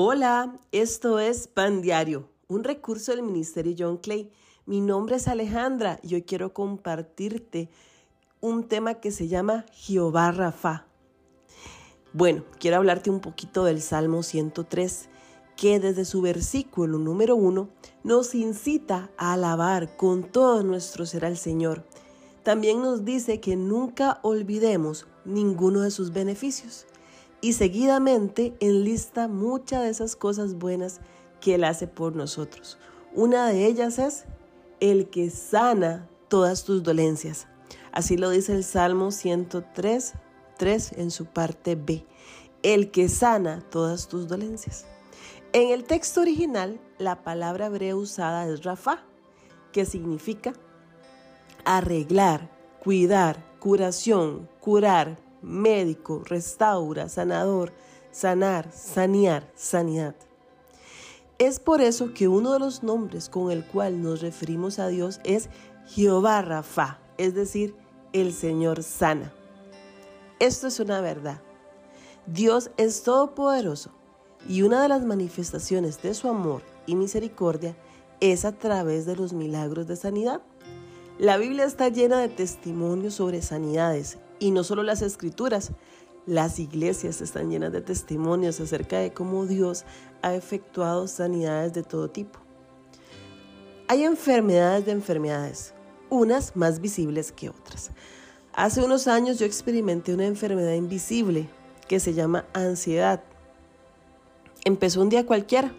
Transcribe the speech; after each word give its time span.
Hola, 0.00 0.56
esto 0.70 1.18
es 1.18 1.48
Pan 1.48 1.82
Diario, 1.82 2.28
un 2.46 2.62
recurso 2.62 3.10
del 3.10 3.24
Ministerio 3.24 3.74
John 3.76 3.96
Clay. 3.96 4.30
Mi 4.64 4.80
nombre 4.80 5.16
es 5.16 5.26
Alejandra 5.26 5.98
y 6.04 6.14
hoy 6.14 6.22
quiero 6.22 6.54
compartirte 6.54 7.68
un 8.40 8.68
tema 8.68 8.94
que 8.94 9.10
se 9.10 9.26
llama 9.26 9.66
Jehová 9.72 10.30
Rafa. 10.30 10.86
Bueno, 12.12 12.44
quiero 12.60 12.76
hablarte 12.76 13.10
un 13.10 13.18
poquito 13.18 13.64
del 13.64 13.82
Salmo 13.82 14.22
103, 14.22 15.08
que 15.56 15.80
desde 15.80 16.04
su 16.04 16.20
versículo 16.20 16.98
número 16.98 17.34
1 17.34 17.68
nos 18.04 18.36
incita 18.36 19.10
a 19.16 19.32
alabar 19.32 19.96
con 19.96 20.22
todo 20.22 20.62
nuestro 20.62 21.06
ser 21.06 21.24
al 21.24 21.36
Señor. 21.36 21.84
También 22.44 22.82
nos 22.82 23.04
dice 23.04 23.40
que 23.40 23.56
nunca 23.56 24.20
olvidemos 24.22 25.08
ninguno 25.24 25.80
de 25.80 25.90
sus 25.90 26.12
beneficios 26.12 26.86
y 27.40 27.52
seguidamente 27.52 28.54
enlista 28.60 29.28
muchas 29.28 29.82
de 29.82 29.90
esas 29.90 30.16
cosas 30.16 30.54
buenas 30.54 31.00
que 31.40 31.54
Él 31.54 31.64
hace 31.64 31.86
por 31.86 32.16
nosotros. 32.16 32.78
Una 33.14 33.48
de 33.48 33.66
ellas 33.66 33.98
es 33.98 34.24
el 34.80 35.08
que 35.08 35.30
sana 35.30 36.08
todas 36.28 36.64
tus 36.64 36.82
dolencias. 36.82 37.46
Así 37.92 38.16
lo 38.16 38.30
dice 38.30 38.54
el 38.54 38.64
Salmo 38.64 39.10
103, 39.10 40.14
3 40.58 40.92
en 40.96 41.10
su 41.10 41.26
parte 41.26 41.74
B. 41.74 42.04
El 42.62 42.90
que 42.90 43.08
sana 43.08 43.64
todas 43.70 44.08
tus 44.08 44.28
dolencias. 44.28 44.86
En 45.52 45.70
el 45.70 45.84
texto 45.84 46.20
original, 46.20 46.80
la 46.98 47.22
palabra 47.22 47.66
hebrea 47.66 47.96
usada 47.96 48.46
es 48.48 48.64
Rafa, 48.64 49.04
que 49.72 49.84
significa 49.86 50.52
arreglar, 51.64 52.50
cuidar, 52.82 53.44
curación, 53.58 54.48
curar, 54.60 55.18
médico, 55.42 56.22
restaura, 56.24 57.08
sanador, 57.08 57.72
sanar, 58.10 58.70
sanear, 58.72 59.50
sanidad. 59.54 60.14
Es 61.38 61.60
por 61.60 61.80
eso 61.80 62.12
que 62.14 62.26
uno 62.26 62.52
de 62.52 62.58
los 62.58 62.82
nombres 62.82 63.28
con 63.28 63.52
el 63.52 63.64
cual 63.64 64.02
nos 64.02 64.20
referimos 64.20 64.78
a 64.78 64.88
Dios 64.88 65.20
es 65.22 65.48
Jehová 65.86 66.42
Rafa, 66.42 66.98
es 67.16 67.34
decir, 67.34 67.76
el 68.12 68.32
Señor 68.32 68.82
sana. 68.82 69.32
Esto 70.40 70.66
es 70.66 70.80
una 70.80 71.00
verdad. 71.00 71.40
Dios 72.26 72.70
es 72.76 73.02
todopoderoso 73.04 73.90
y 74.48 74.62
una 74.62 74.82
de 74.82 74.88
las 74.88 75.04
manifestaciones 75.04 76.02
de 76.02 76.14
su 76.14 76.28
amor 76.28 76.62
y 76.86 76.96
misericordia 76.96 77.76
es 78.20 78.44
a 78.44 78.52
través 78.52 79.06
de 79.06 79.16
los 79.16 79.32
milagros 79.32 79.86
de 79.86 79.96
sanidad. 79.96 80.42
La 81.18 81.36
Biblia 81.36 81.64
está 81.64 81.88
llena 81.88 82.18
de 82.18 82.28
testimonios 82.28 83.14
sobre 83.14 83.42
sanidades 83.42 84.18
y 84.38 84.50
no 84.50 84.64
solo 84.64 84.82
las 84.82 85.02
escrituras, 85.02 85.72
las 86.26 86.58
iglesias 86.58 87.20
están 87.20 87.50
llenas 87.50 87.72
de 87.72 87.80
testimonios 87.80 88.60
acerca 88.60 88.98
de 88.98 89.12
cómo 89.12 89.46
Dios 89.46 89.84
ha 90.22 90.34
efectuado 90.34 91.08
sanidades 91.08 91.72
de 91.72 91.82
todo 91.82 92.10
tipo. 92.10 92.38
Hay 93.88 94.04
enfermedades 94.04 94.84
de 94.84 94.92
enfermedades, 94.92 95.72
unas 96.10 96.54
más 96.54 96.80
visibles 96.80 97.32
que 97.32 97.48
otras. 97.48 97.90
Hace 98.52 98.84
unos 98.84 99.08
años 99.08 99.38
yo 99.38 99.46
experimenté 99.46 100.12
una 100.12 100.26
enfermedad 100.26 100.74
invisible 100.74 101.48
que 101.86 102.00
se 102.00 102.12
llama 102.12 102.44
ansiedad. 102.52 103.22
Empezó 104.64 105.00
un 105.00 105.08
día 105.08 105.24
cualquiera. 105.24 105.72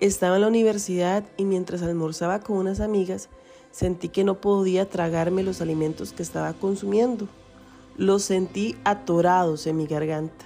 Estaba 0.00 0.36
en 0.36 0.42
la 0.42 0.48
universidad 0.48 1.24
y 1.36 1.44
mientras 1.44 1.82
almorzaba 1.82 2.40
con 2.40 2.56
unas 2.56 2.80
amigas, 2.80 3.28
sentí 3.70 4.08
que 4.08 4.24
no 4.24 4.40
podía 4.40 4.88
tragarme 4.88 5.42
los 5.42 5.60
alimentos 5.60 6.12
que 6.12 6.22
estaba 6.22 6.54
consumiendo. 6.54 7.28
Los 7.96 8.24
sentí 8.24 8.76
atorados 8.84 9.66
en 9.66 9.76
mi 9.76 9.86
garganta. 9.86 10.44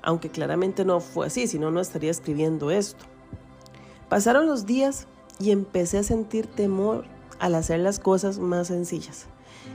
Aunque 0.00 0.30
claramente 0.30 0.84
no 0.84 1.00
fue 1.00 1.26
así, 1.26 1.46
si 1.46 1.58
no, 1.58 1.70
no 1.70 1.80
estaría 1.80 2.10
escribiendo 2.10 2.70
esto. 2.70 3.04
Pasaron 4.08 4.46
los 4.46 4.66
días 4.66 5.06
y 5.40 5.50
empecé 5.50 5.98
a 5.98 6.02
sentir 6.02 6.46
temor 6.46 7.04
al 7.40 7.56
hacer 7.56 7.80
las 7.80 7.98
cosas 7.98 8.38
más 8.38 8.68
sencillas. 8.68 9.26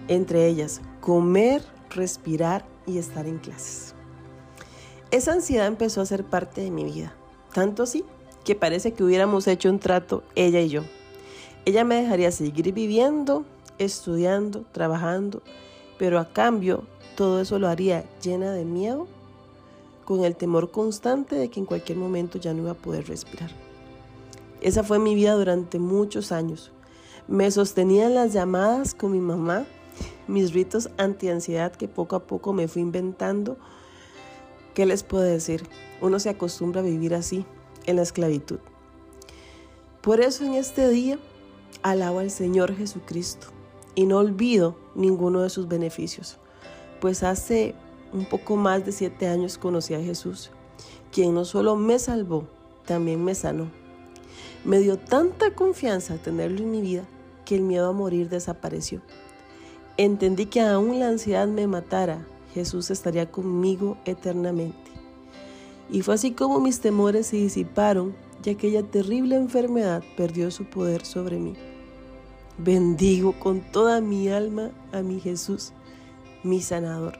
Entre 0.07 0.47
ellas, 0.47 0.81
comer, 1.01 1.61
respirar 1.89 2.65
y 2.85 2.97
estar 2.97 3.25
en 3.25 3.39
clases. 3.39 3.93
Esa 5.11 5.33
ansiedad 5.33 5.67
empezó 5.67 6.01
a 6.01 6.05
ser 6.05 6.23
parte 6.23 6.61
de 6.61 6.71
mi 6.71 6.85
vida. 6.85 7.13
Tanto 7.53 7.83
así 7.83 8.05
que 8.45 8.55
parece 8.55 8.93
que 8.93 9.03
hubiéramos 9.03 9.47
hecho 9.47 9.69
un 9.69 9.79
trato 9.79 10.23
ella 10.35 10.61
y 10.61 10.69
yo. 10.69 10.83
Ella 11.65 11.83
me 11.83 12.01
dejaría 12.01 12.31
seguir 12.31 12.73
viviendo, 12.73 13.45
estudiando, 13.77 14.65
trabajando 14.71 15.41
pero 15.97 16.19
a 16.19 16.31
cambio 16.31 16.83
todo 17.15 17.41
eso 17.41 17.57
lo 17.59 17.67
haría 17.67 18.05
llena 18.21 18.51
de 18.51 18.63
miedo, 18.63 19.07
con 20.05 20.23
el 20.23 20.35
temor 20.35 20.71
constante 20.71 21.35
de 21.35 21.49
que 21.49 21.59
en 21.59 21.65
cualquier 21.65 21.97
momento 21.97 22.37
ya 22.37 22.53
no 22.53 22.61
iba 22.61 22.71
a 22.71 22.75
poder 22.75 23.07
respirar. 23.07 23.49
Esa 24.61 24.83
fue 24.83 24.99
mi 24.99 25.15
vida 25.15 25.33
durante 25.33 25.79
muchos 25.79 26.31
años. 26.31 26.71
Me 27.27 27.49
sostenía 27.51 28.05
en 28.05 28.15
las 28.15 28.33
llamadas 28.33 28.93
con 28.93 29.11
mi 29.11 29.19
mamá, 29.19 29.65
mis 30.27 30.53
ritos 30.53 30.89
anti-ansiedad 30.97 31.73
que 31.73 31.87
poco 31.87 32.15
a 32.15 32.23
poco 32.23 32.53
me 32.53 32.67
fui 32.67 32.83
inventando. 32.83 33.57
¿Qué 34.73 34.85
les 34.85 35.03
puedo 35.03 35.23
decir? 35.23 35.67
Uno 36.01 36.19
se 36.19 36.29
acostumbra 36.29 36.81
a 36.81 36.85
vivir 36.85 37.13
así, 37.15 37.45
en 37.85 37.97
la 37.97 38.03
esclavitud. 38.03 38.59
Por 40.01 40.21
eso 40.21 40.45
en 40.45 40.53
este 40.53 40.87
día 40.87 41.19
alabo 41.81 42.19
al 42.19 42.31
Señor 42.31 42.75
Jesucristo 42.75 43.56
y 43.97 44.05
no 44.05 44.19
olvido 44.19 44.75
ninguno 44.93 45.41
de 45.41 45.49
sus 45.49 45.67
beneficios, 45.67 46.37
pues 47.01 47.23
hace 47.23 47.73
un 48.13 48.25
poco 48.25 48.55
más 48.55 48.85
de 48.85 48.91
siete 48.91 49.27
años 49.27 49.57
conocí 49.57 49.95
a 49.95 49.99
Jesús, 49.99 50.51
quien 51.11 51.33
no 51.33 51.45
solo 51.45 51.75
me 51.75 51.97
salvó, 51.97 52.47
también 52.85 53.25
me 53.25 53.33
sanó. 53.33 53.71
Me 54.63 54.77
dio 54.79 54.99
tanta 54.99 55.55
confianza 55.55 56.17
tenerlo 56.17 56.59
en 56.59 56.69
mi 56.69 56.79
vida 56.79 57.05
que 57.43 57.55
el 57.55 57.63
miedo 57.63 57.89
a 57.89 57.91
morir 57.91 58.29
desapareció. 58.29 59.01
Entendí 59.97 60.45
que 60.45 60.61
aún 60.61 60.99
la 60.99 61.07
ansiedad 61.07 61.47
me 61.47 61.65
matara, 61.65 62.23
Jesús 62.53 62.91
estaría 62.91 63.31
conmigo 63.31 63.97
eternamente. 64.05 64.91
Y 65.89 66.03
fue 66.03 66.13
así 66.13 66.33
como 66.33 66.59
mis 66.59 66.81
temores 66.81 67.25
se 67.25 67.37
disiparon 67.37 68.15
y 68.45 68.51
aquella 68.51 68.83
terrible 68.83 69.37
enfermedad 69.37 70.03
perdió 70.15 70.51
su 70.51 70.65
poder 70.65 71.03
sobre 71.03 71.39
mí. 71.39 71.55
Bendigo 72.59 73.33
con 73.33 73.61
toda 73.61 74.01
mi 74.01 74.29
alma 74.29 74.71
a 74.91 75.03
mi 75.03 75.19
Jesús, 75.19 75.73
mi 76.41 76.59
sanador. 76.59 77.19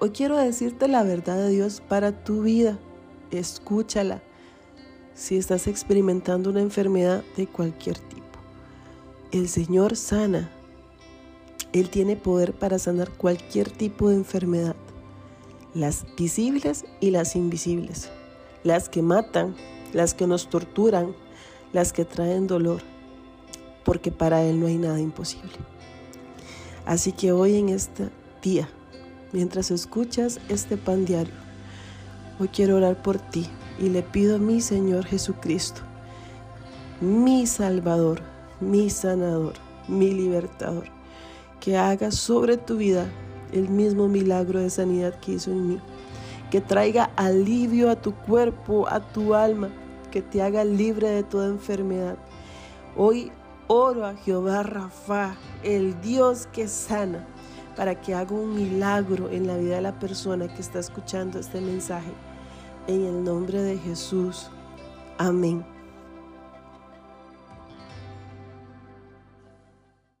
Hoy 0.00 0.10
quiero 0.10 0.38
decirte 0.38 0.88
la 0.88 1.02
verdad 1.02 1.36
de 1.36 1.50
Dios 1.50 1.82
para 1.86 2.24
tu 2.24 2.40
vida. 2.40 2.78
Escúchala 3.30 4.22
si 5.12 5.36
estás 5.36 5.66
experimentando 5.66 6.48
una 6.48 6.62
enfermedad 6.62 7.22
de 7.36 7.48
cualquier 7.48 7.98
tipo. 7.98 8.24
El 9.30 9.46
Señor 9.46 9.94
sana. 9.94 10.50
Él 11.74 11.90
tiene 11.90 12.16
poder 12.16 12.54
para 12.54 12.78
sanar 12.78 13.10
cualquier 13.10 13.70
tipo 13.70 14.08
de 14.08 14.14
enfermedad, 14.14 14.74
las 15.74 16.06
visibles 16.16 16.86
y 16.98 17.10
las 17.10 17.36
invisibles, 17.36 18.08
las 18.64 18.88
que 18.88 19.02
matan, 19.02 19.54
las 19.92 20.14
que 20.14 20.26
nos 20.26 20.48
torturan, 20.48 21.14
las 21.74 21.92
que 21.92 22.06
traen 22.06 22.46
dolor 22.46 22.80
porque 23.88 24.12
para 24.12 24.42
Él 24.42 24.60
no 24.60 24.66
hay 24.66 24.76
nada 24.76 25.00
imposible. 25.00 25.54
Así 26.84 27.10
que 27.12 27.32
hoy 27.32 27.56
en 27.56 27.70
este 27.70 28.10
día, 28.42 28.68
mientras 29.32 29.70
escuchas 29.70 30.40
este 30.50 30.76
pan 30.76 31.06
diario, 31.06 31.32
hoy 32.38 32.48
quiero 32.48 32.76
orar 32.76 33.02
por 33.02 33.18
ti 33.18 33.46
y 33.78 33.88
le 33.88 34.02
pido 34.02 34.36
a 34.36 34.38
mi 34.38 34.60
Señor 34.60 35.06
Jesucristo, 35.06 35.80
mi 37.00 37.46
Salvador, 37.46 38.20
mi 38.60 38.90
sanador, 38.90 39.54
mi 39.88 40.12
libertador, 40.12 40.90
que 41.58 41.78
haga 41.78 42.10
sobre 42.10 42.58
tu 42.58 42.76
vida 42.76 43.06
el 43.52 43.70
mismo 43.70 44.06
milagro 44.06 44.60
de 44.60 44.68
sanidad 44.68 45.18
que 45.18 45.32
hizo 45.32 45.50
en 45.50 45.66
mí, 45.66 45.80
que 46.50 46.60
traiga 46.60 47.04
alivio 47.16 47.88
a 47.88 47.96
tu 47.96 48.12
cuerpo, 48.12 48.86
a 48.86 49.00
tu 49.00 49.34
alma, 49.34 49.70
que 50.10 50.20
te 50.20 50.42
haga 50.42 50.62
libre 50.62 51.08
de 51.08 51.22
toda 51.22 51.46
enfermedad. 51.46 52.18
Hoy 52.94 53.32
Oro 53.70 54.06
a 54.06 54.14
Jehová 54.14 54.62
Rafa, 54.62 55.36
el 55.62 56.00
Dios 56.00 56.46
que 56.46 56.68
sana, 56.68 57.26
para 57.76 58.00
que 58.00 58.14
haga 58.14 58.34
un 58.34 58.54
milagro 58.54 59.28
en 59.28 59.46
la 59.46 59.58
vida 59.58 59.76
de 59.76 59.82
la 59.82 59.98
persona 59.98 60.48
que 60.48 60.62
está 60.62 60.78
escuchando 60.78 61.38
este 61.38 61.60
mensaje. 61.60 62.12
En 62.86 63.04
el 63.04 63.22
nombre 63.22 63.60
de 63.60 63.76
Jesús. 63.76 64.48
Amén. 65.18 65.77